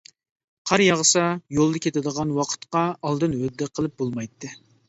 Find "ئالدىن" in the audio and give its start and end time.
3.03-3.39